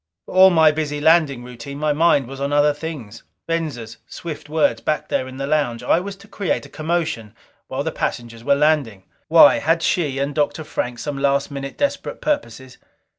For 0.25 0.33
all 0.33 0.49
my 0.49 0.71
busy 0.71 0.99
landing 0.99 1.43
routine, 1.43 1.77
my 1.77 1.93
mind 1.93 2.27
was 2.27 2.41
on 2.41 2.51
other 2.51 2.73
things. 2.73 3.21
Venza's 3.45 3.97
swift 4.07 4.49
words 4.49 4.81
back 4.81 5.09
there 5.09 5.27
in 5.27 5.37
the 5.37 5.45
lounge. 5.45 5.83
I 5.83 5.99
was 5.99 6.15
to 6.15 6.27
create 6.27 6.65
a 6.65 6.69
commotion 6.69 7.35
while 7.67 7.83
the 7.83 7.91
passengers 7.91 8.43
were 8.43 8.55
landing. 8.55 9.03
Why? 9.27 9.59
Had 9.59 9.83
she 9.83 10.17
and 10.17 10.33
Dr. 10.33 10.63
Frank 10.63 10.97
some 10.97 11.19
last 11.19 11.51
minute 11.51 11.77
desperate 11.77 12.19
purposes? 12.19 12.79